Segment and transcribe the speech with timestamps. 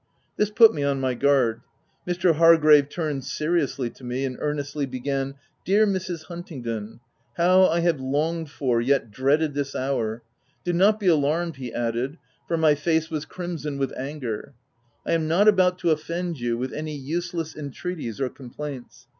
[0.35, 1.61] This put me on my guard.
[2.07, 2.33] Mr.
[2.37, 6.23] Hargrave turned seriously to me, and earnestly began —"Dear Mrs.
[6.23, 7.01] Huntingdon,
[7.37, 10.23] how I have longed for, yet dreaded this hour!
[10.63, 12.17] Do not be alarmed," he added,
[12.47, 16.39] for my face w T as crimson with anger;* I am not about to offend
[16.39, 19.05] you with any useless entreaties or complaints.